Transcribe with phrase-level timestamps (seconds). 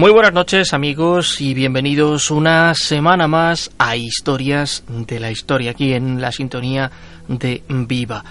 [0.00, 5.92] Muy buenas noches amigos y bienvenidos una semana más a Historias de la Historia aquí
[5.92, 6.90] en la sintonía
[7.28, 8.24] de Viva.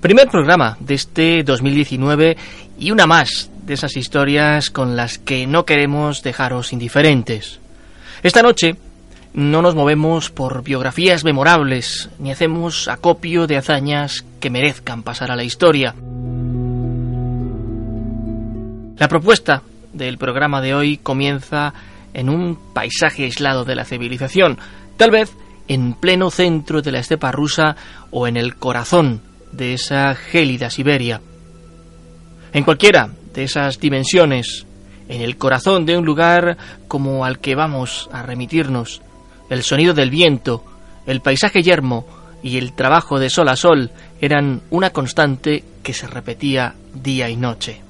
[0.00, 2.36] Primer programa de este 2019
[2.78, 7.58] y una más de esas historias con las que no queremos dejaros indiferentes.
[8.22, 8.76] Esta noche
[9.34, 15.36] no nos movemos por biografías memorables ni hacemos acopio de hazañas que merezcan pasar a
[15.36, 15.96] la historia.
[18.96, 21.72] La propuesta del programa de hoy comienza
[22.14, 24.58] en un paisaje aislado de la civilización,
[24.96, 25.32] tal vez
[25.68, 27.76] en pleno centro de la estepa rusa
[28.10, 29.20] o en el corazón
[29.52, 31.20] de esa gélida Siberia.
[32.52, 34.66] En cualquiera de esas dimensiones,
[35.08, 39.02] en el corazón de un lugar como al que vamos a remitirnos,
[39.50, 40.64] el sonido del viento,
[41.06, 42.06] el paisaje yermo
[42.42, 47.36] y el trabajo de sol a sol eran una constante que se repetía día y
[47.36, 47.87] noche.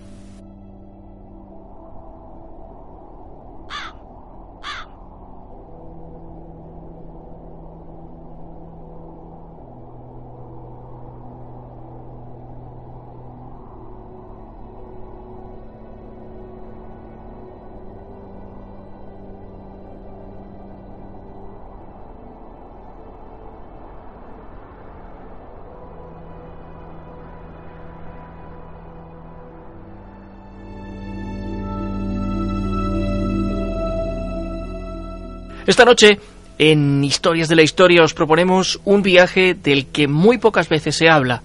[35.69, 36.19] Esta noche,
[36.59, 41.11] en Historias de la Historia, os proponemos un viaje del que muy pocas veces se
[41.11, 41.43] habla.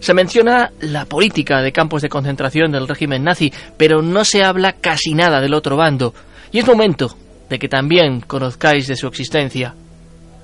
[0.00, 4.76] Se menciona la política de campos de concentración del régimen nazi, pero no se habla
[4.80, 6.14] casi nada del otro bando,
[6.50, 7.14] y es momento
[7.50, 9.74] de que también conozcáis de su existencia.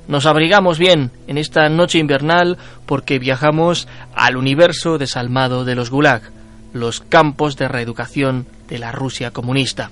[0.07, 6.31] Nos abrigamos bien en esta noche invernal porque viajamos al universo desalmado de los Gulag,
[6.75, 9.91] los campos de reeducación de la Rusia comunista.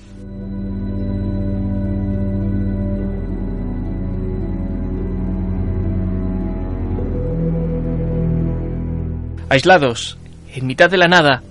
[9.49, 10.19] Aislados,
[10.55, 11.43] en mitad de la nada,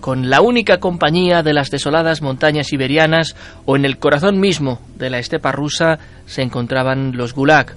[0.00, 5.10] con la única compañía de las desoladas montañas siberianas o en el corazón mismo de
[5.10, 7.76] la estepa rusa se encontraban los gulag,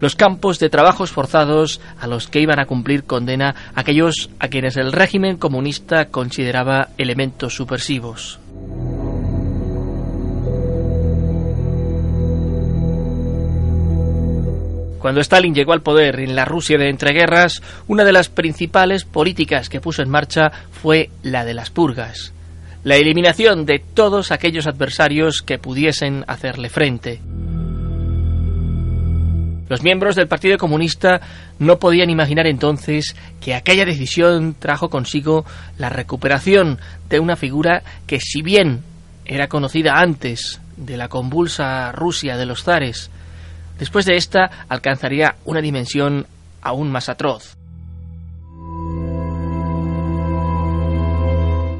[0.00, 4.76] los campos de trabajos forzados a los que iban a cumplir condena aquellos a quienes
[4.76, 8.40] el régimen comunista consideraba elementos subversivos.
[15.04, 19.68] Cuando Stalin llegó al poder en la Rusia de entreguerras, una de las principales políticas
[19.68, 22.32] que puso en marcha fue la de las purgas,
[22.84, 27.20] la eliminación de todos aquellos adversarios que pudiesen hacerle frente.
[29.68, 31.20] Los miembros del Partido Comunista
[31.58, 35.44] no podían imaginar entonces que aquella decisión trajo consigo
[35.76, 36.78] la recuperación
[37.10, 38.80] de una figura que si bien
[39.26, 43.10] era conocida antes de la convulsa Rusia de los zares,
[43.78, 46.26] Después de esta alcanzaría una dimensión
[46.62, 47.56] aún más atroz.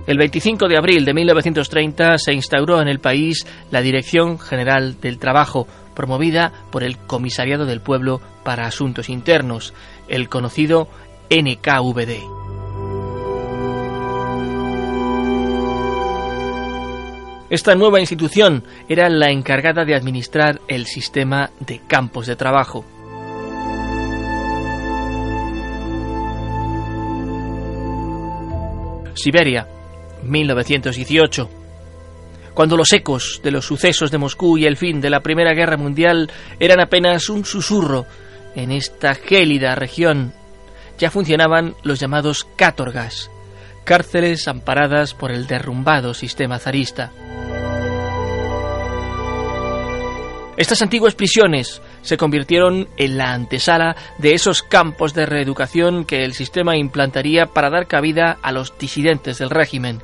[0.07, 5.19] El 25 de abril de 1930 se instauró en el país la Dirección General del
[5.19, 9.73] Trabajo, promovida por el Comisariado del Pueblo para Asuntos Internos,
[10.09, 10.89] el conocido
[11.31, 12.44] NKVD.
[17.55, 22.85] Esta nueva institución era la encargada de administrar el sistema de campos de trabajo.
[29.15, 29.69] Siberia,
[30.25, 31.49] 1918.
[32.55, 35.77] Cuando los ecos de los sucesos de Moscú y el fin de la Primera Guerra
[35.77, 38.05] Mundial eran apenas un susurro
[38.57, 40.33] en esta gélida región,
[40.99, 43.31] ya funcionaban los llamados cátorgas,
[43.85, 47.13] cárceles amparadas por el derrumbado sistema zarista.
[50.57, 56.33] Estas antiguas prisiones se convirtieron en la antesala de esos campos de reeducación que el
[56.33, 60.01] sistema implantaría para dar cabida a los disidentes del régimen.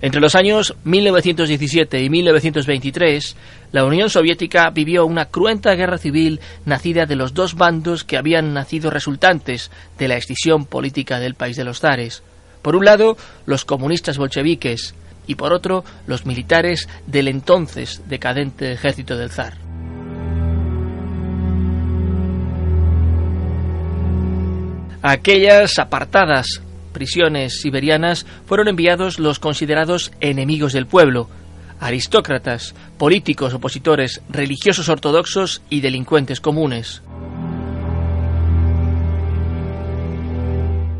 [0.00, 3.36] Entre los años 1917 y 1923,
[3.72, 8.54] la Unión Soviética vivió una cruenta guerra civil nacida de los dos bandos que habían
[8.54, 12.22] nacido resultantes de la escisión política del país de los zares.
[12.62, 14.94] Por un lado, los comunistas bolcheviques
[15.26, 19.68] y por otro, los militares del entonces decadente ejército del zar.
[25.02, 31.28] aquellas apartadas prisiones siberianas fueron enviados los considerados enemigos del pueblo,
[31.80, 37.02] aristócratas, políticos opositores, religiosos ortodoxos y delincuentes comunes.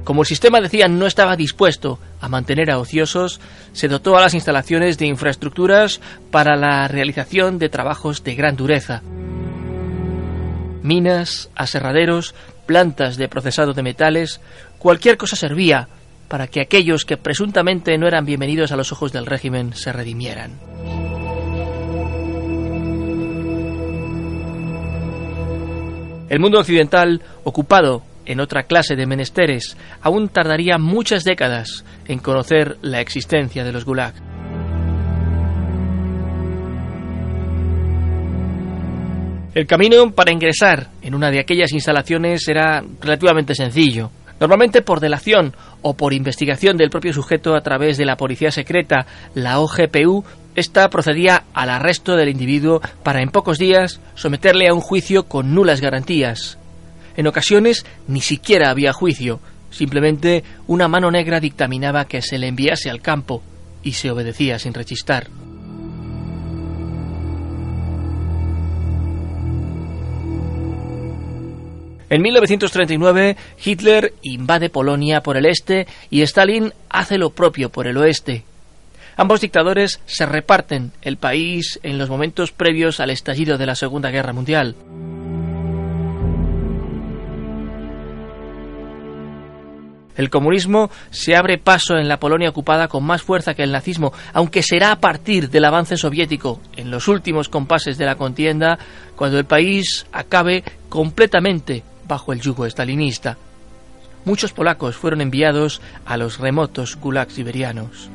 [0.08, 3.40] Como el sistema decía no estaba dispuesto a mantener a ociosos,
[3.74, 6.00] se dotó a las instalaciones de infraestructuras
[6.30, 9.02] para la realización de trabajos de gran dureza.
[10.82, 12.34] Minas, aserraderos,
[12.64, 14.40] plantas de procesado de metales,
[14.78, 15.88] cualquier cosa servía
[16.28, 20.58] para que aquellos que presuntamente no eran bienvenidos a los ojos del régimen se redimieran.
[26.28, 32.76] El mundo occidental, ocupado en otra clase de menesteres, aún tardaría muchas décadas en conocer
[32.82, 34.12] la existencia de los gulag.
[39.54, 44.10] El camino para ingresar en una de aquellas instalaciones era relativamente sencillo.
[44.40, 49.06] Normalmente por delación o por investigación del propio sujeto a través de la policía secreta,
[49.34, 50.24] la OGPU,
[50.54, 55.54] esta procedía al arresto del individuo para en pocos días someterle a un juicio con
[55.54, 56.58] nulas garantías.
[57.16, 59.40] En ocasiones ni siquiera había juicio,
[59.70, 63.42] simplemente una mano negra dictaminaba que se le enviase al campo
[63.82, 65.28] y se obedecía sin rechistar.
[72.10, 77.98] En 1939, Hitler invade Polonia por el este y Stalin hace lo propio por el
[77.98, 78.44] oeste.
[79.16, 84.10] Ambos dictadores se reparten el país en los momentos previos al estallido de la Segunda
[84.10, 84.74] Guerra Mundial.
[90.16, 94.12] El comunismo se abre paso en la Polonia ocupada con más fuerza que el nazismo,
[94.32, 98.78] aunque será a partir del avance soviético, en los últimos compases de la contienda,
[99.14, 103.36] cuando el país acabe completamente bajo el yugo estalinista.
[104.24, 108.10] Muchos polacos fueron enviados a los remotos gulags siberianos.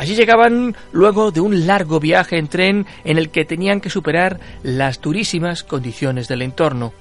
[0.00, 4.40] Allí llegaban luego de un largo viaje en tren en el que tenían que superar
[4.62, 6.94] las durísimas condiciones del entorno.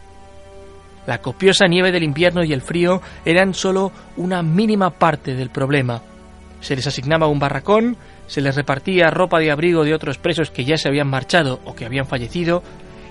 [1.08, 6.02] La copiosa nieve del invierno y el frío eran solo una mínima parte del problema.
[6.60, 7.96] Se les asignaba un barracón
[8.30, 11.76] se les repartía ropa de abrigo de otros presos que ya se habían marchado o
[11.76, 12.64] que habían fallecido,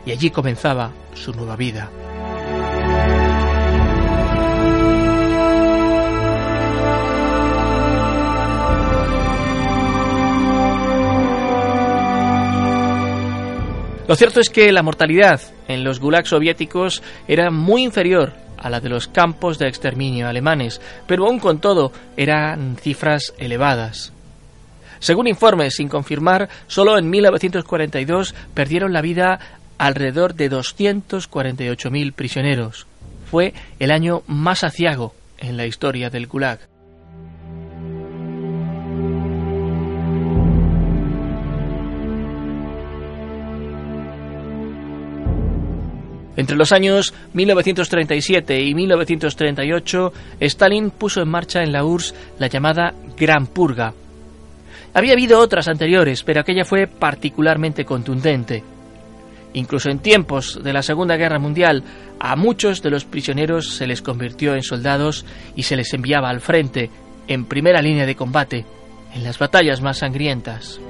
[0.06, 1.90] y allí comenzaba su nueva vida.
[14.06, 18.80] Lo cierto es que la mortalidad en los gulags soviéticos era muy inferior a la
[18.80, 24.14] de los campos de exterminio alemanes, pero aún con todo eran cifras elevadas.
[25.00, 29.38] Según informes sin confirmar, solo en 1942 perdieron la vida
[29.78, 32.86] alrededor de 248.000 prisioneros.
[33.30, 36.60] Fue el año más aciago en la historia del Gulag.
[46.36, 52.94] Entre los años 1937 y 1938, Stalin puso en marcha en la URSS la llamada
[53.16, 53.92] Gran Purga,
[54.98, 58.64] había habido otras anteriores, pero aquella fue particularmente contundente.
[59.54, 61.84] Incluso en tiempos de la Segunda Guerra Mundial,
[62.18, 65.24] a muchos de los prisioneros se les convirtió en soldados
[65.56, 66.90] y se les enviaba al frente,
[67.28, 68.66] en primera línea de combate,
[69.14, 70.80] en las batallas más sangrientas.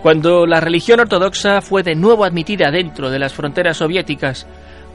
[0.00, 4.46] Cuando la religión ortodoxa fue de nuevo admitida dentro de las fronteras soviéticas,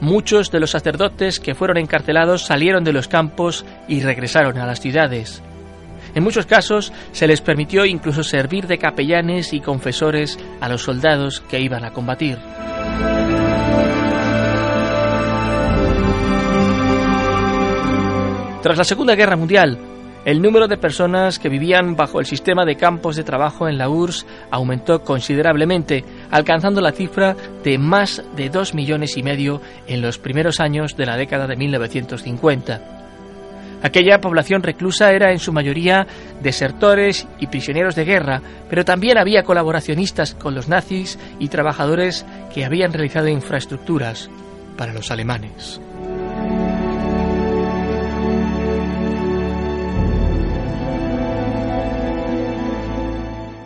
[0.02, 4.80] muchos de los sacerdotes que fueron encarcelados salieron de los campos y regresaron a las
[4.80, 5.42] ciudades.
[6.14, 11.40] En muchos casos se les permitió incluso servir de capellanes y confesores a los soldados
[11.48, 12.36] que iban a combatir.
[18.60, 19.78] Tras la Segunda Guerra Mundial,
[20.24, 23.88] el número de personas que vivían bajo el sistema de campos de trabajo en la
[23.88, 30.18] URSS aumentó considerablemente, alcanzando la cifra de más de dos millones y medio en los
[30.18, 32.80] primeros años de la década de 1950.
[33.82, 36.06] Aquella población reclusa era en su mayoría
[36.40, 42.24] desertores y prisioneros de guerra, pero también había colaboracionistas con los nazis y trabajadores
[42.54, 44.30] que habían realizado infraestructuras
[44.76, 45.80] para los alemanes.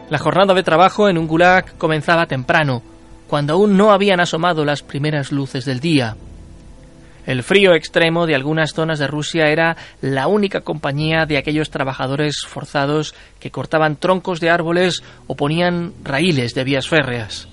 [0.09, 2.81] La jornada de trabajo en un gulag comenzaba temprano,
[3.27, 6.17] cuando aún no habían asomado las primeras luces del día.
[7.27, 12.45] El frío extremo de algunas zonas de Rusia era la única compañía de aquellos trabajadores
[12.47, 17.49] forzados que cortaban troncos de árboles o ponían raíles de vías férreas.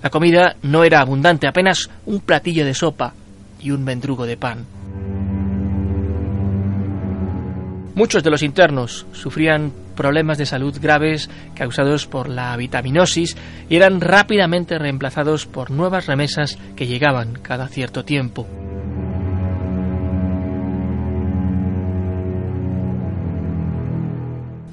[0.00, 3.14] La comida no era abundante, apenas un platillo de sopa
[3.60, 4.75] y un mendrugo de pan.
[7.96, 13.38] Muchos de los internos sufrían problemas de salud graves causados por la vitaminosis
[13.70, 18.46] y eran rápidamente reemplazados por nuevas remesas que llegaban cada cierto tiempo.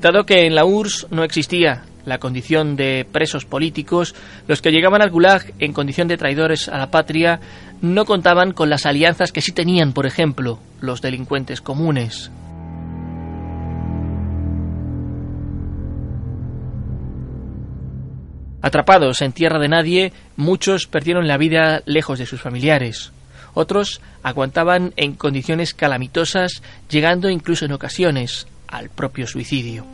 [0.01, 4.15] Dado que en la URSS no existía la condición de presos políticos,
[4.49, 7.39] los que llegaban al Gulag en condición de traidores a la patria
[7.81, 12.29] no contaban con las alianzas que sí tenían, por ejemplo, los delincuentes comunes.
[18.63, 23.12] Atrapados en tierra de nadie, muchos perdieron la vida lejos de sus familiares.
[23.53, 29.86] Otros aguantaban en condiciones calamitosas, llegando incluso en ocasiones al propio suicidio.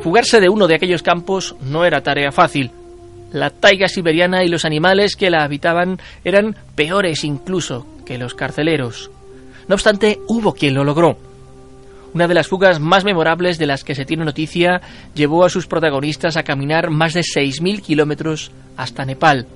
[0.00, 2.70] Fugarse de uno de aquellos campos no era tarea fácil.
[3.32, 9.10] La taiga siberiana y los animales que la habitaban eran peores incluso que los carceleros.
[9.68, 11.16] No obstante, hubo quien lo logró.
[12.14, 14.80] Una de las fugas más memorables de las que se tiene noticia
[15.14, 19.46] llevó a sus protagonistas a caminar más de 6.000 kilómetros hasta Nepal.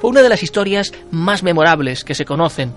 [0.00, 2.72] Fue una de las historias más memorables que se conocen.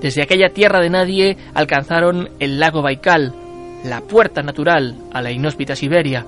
[0.00, 3.34] Desde aquella tierra de nadie alcanzaron el lago Baikal,
[3.84, 6.24] la puerta natural a la inhóspita Siberia.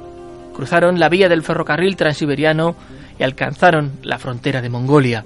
[0.55, 2.77] Cruzaron la vía del ferrocarril transiberiano
[3.19, 5.25] y alcanzaron la frontera de Mongolia.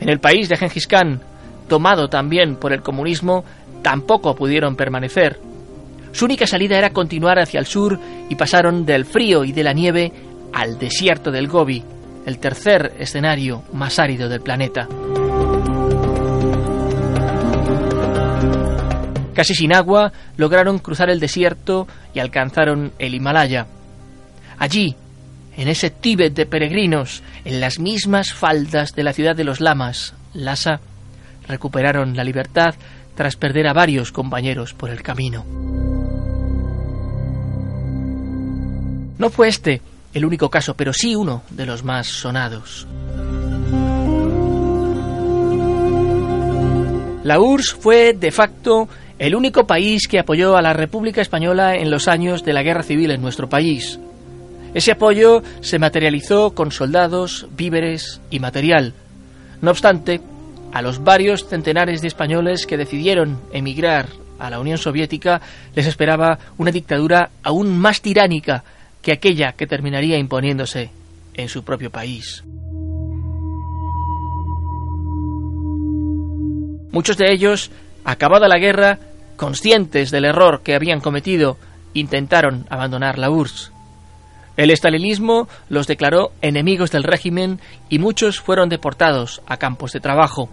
[0.00, 1.20] En el país de Gengis Khan,
[1.68, 3.44] tomado también por el comunismo,
[3.82, 5.38] tampoco pudieron permanecer.
[6.12, 7.98] Su única salida era continuar hacia el sur
[8.28, 10.12] y pasaron del frío y de la nieve
[10.52, 11.82] al desierto del Gobi,
[12.26, 14.88] el tercer escenario más árido del planeta.
[19.34, 23.66] Casi sin agua, lograron cruzar el desierto y alcanzaron el Himalaya.
[24.58, 24.96] Allí,
[25.58, 30.14] en ese Tíbet de peregrinos, en las mismas faldas de la ciudad de los lamas,
[30.32, 30.80] Lhasa,
[31.48, 32.76] recuperaron la libertad
[33.16, 35.44] tras perder a varios compañeros por el camino.
[39.18, 39.82] No fue este
[40.14, 42.86] el único caso, pero sí uno de los más sonados.
[47.24, 48.88] La URSS fue, de facto,
[49.18, 52.84] el único país que apoyó a la República Española en los años de la Guerra
[52.84, 53.98] Civil en nuestro país.
[54.74, 58.94] Ese apoyo se materializó con soldados, víveres y material.
[59.60, 60.20] No obstante,
[60.72, 64.08] a los varios centenares de españoles que decidieron emigrar
[64.38, 65.40] a la Unión Soviética
[65.74, 68.62] les esperaba una dictadura aún más tiránica
[69.02, 70.90] que aquella que terminaría imponiéndose
[71.34, 72.44] en su propio país.
[76.90, 77.70] Muchos de ellos,
[78.04, 78.98] acabada la guerra,
[79.36, 81.56] conscientes del error que habían cometido,
[81.94, 83.72] intentaron abandonar la URSS.
[84.58, 90.50] El estalinismo los declaró enemigos del régimen y muchos fueron deportados a campos de trabajo.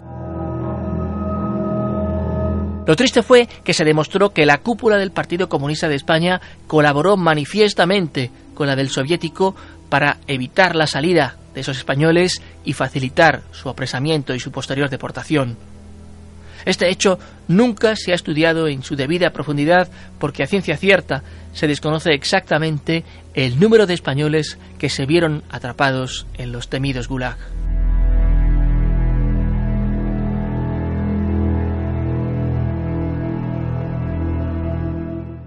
[2.86, 7.16] Lo triste fue que se demostró que la cúpula del Partido Comunista de España colaboró
[7.16, 9.56] manifiestamente con la del soviético
[9.88, 15.56] para evitar la salida de esos españoles y facilitar su apresamiento y su posterior deportación.
[16.66, 21.68] Este hecho nunca se ha estudiado en su debida profundidad porque a ciencia cierta se
[21.68, 23.04] desconoce exactamente
[23.34, 27.38] el número de españoles que se vieron atrapados en los temidos Gulag.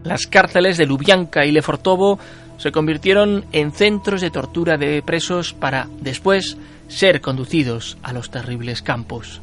[0.06, 2.18] Las cárceles de Lubyanka y Lefortovo
[2.58, 6.58] se convirtieron en centros de tortura de presos para después
[6.88, 9.42] ser conducidos a los terribles campos.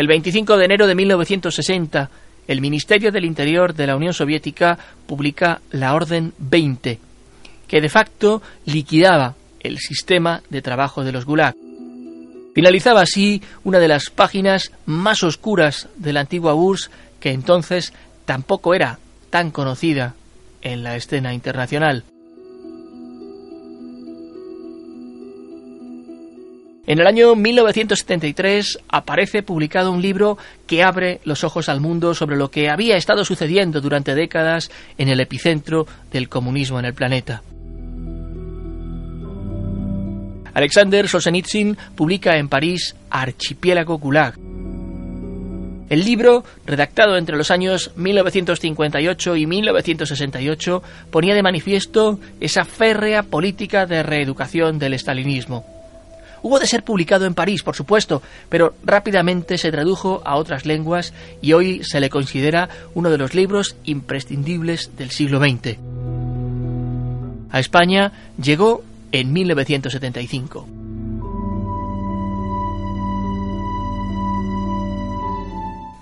[0.00, 2.08] El 25 de enero de 1960,
[2.48, 6.98] el Ministerio del Interior de la Unión Soviética publica la Orden 20,
[7.68, 11.54] que de facto liquidaba el sistema de trabajo de los Gulag.
[12.54, 16.90] Finalizaba así una de las páginas más oscuras de la antigua URSS,
[17.20, 17.92] que entonces
[18.24, 20.14] tampoco era tan conocida
[20.62, 22.04] en la escena internacional.
[26.90, 32.36] En el año 1973 aparece publicado un libro que abre los ojos al mundo sobre
[32.36, 37.44] lo que había estado sucediendo durante décadas en el epicentro del comunismo en el planeta.
[40.52, 44.34] Alexander Solzhenitsyn publica en París Archipiélago Gulag.
[45.90, 50.82] El libro, redactado entre los años 1958 y 1968,
[51.12, 55.79] ponía de manifiesto esa férrea política de reeducación del estalinismo.
[56.42, 61.12] Hubo de ser publicado en París, por supuesto, pero rápidamente se tradujo a otras lenguas
[61.42, 65.78] y hoy se le considera uno de los libros imprescindibles del siglo XX.
[67.50, 68.82] A España llegó
[69.12, 70.66] en 1975.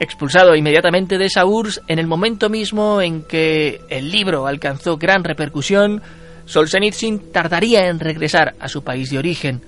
[0.00, 1.42] Expulsado inmediatamente de esa
[1.88, 6.02] en el momento mismo en que el libro alcanzó gran repercusión,
[6.45, 9.61] Solzhenitsyn tardaría en regresar a su país de origen,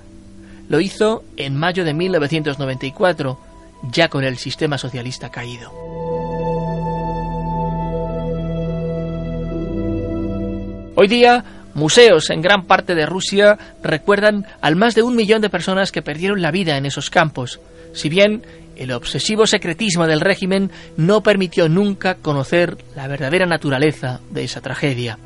[0.71, 3.39] lo hizo en mayo de 1994,
[3.91, 5.73] ya con el sistema socialista caído.
[10.95, 15.51] Hoy día, museos en gran parte de Rusia recuerdan al más de un millón de
[15.51, 17.59] personas que perdieron la vida en esos campos,
[17.93, 18.43] si bien
[18.77, 25.19] el obsesivo secretismo del régimen no permitió nunca conocer la verdadera naturaleza de esa tragedia.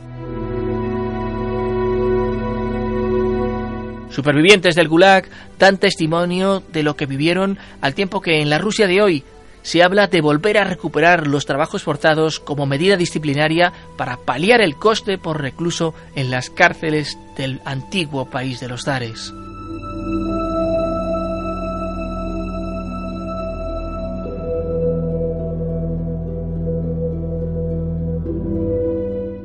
[4.15, 5.25] Supervivientes del Gulag
[5.59, 9.25] dan testimonio de lo que vivieron al tiempo que en la Rusia de hoy
[9.63, 14.77] se habla de volver a recuperar los trabajos forzados como medida disciplinaria para paliar el
[14.77, 19.35] coste por recluso en las cárceles del antiguo país de los zares.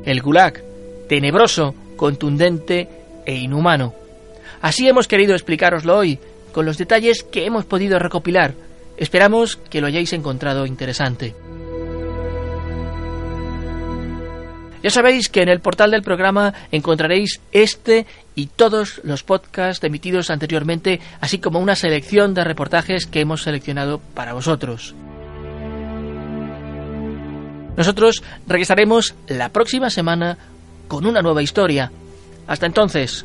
[0.04, 0.62] El Gulag,
[1.08, 2.88] tenebroso, contundente
[3.26, 3.99] e inhumano.
[4.60, 6.18] Así hemos querido explicaroslo hoy,
[6.52, 8.54] con los detalles que hemos podido recopilar.
[8.96, 11.34] Esperamos que lo hayáis encontrado interesante.
[14.82, 20.30] Ya sabéis que en el portal del programa encontraréis este y todos los podcasts emitidos
[20.30, 24.94] anteriormente, así como una selección de reportajes que hemos seleccionado para vosotros.
[27.76, 30.38] Nosotros regresaremos la próxima semana
[30.88, 31.92] con una nueva historia.
[32.46, 33.24] Hasta entonces,